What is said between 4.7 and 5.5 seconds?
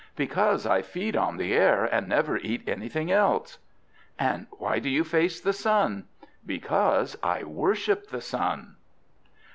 do you face